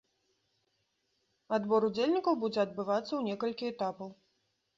Адбор 1.57 1.85
удзельнікаў 1.89 2.33
будзе 2.45 2.61
адбывацца 2.65 3.11
ў 3.15 3.21
некалькі 3.29 3.65
этапаў. 3.77 4.09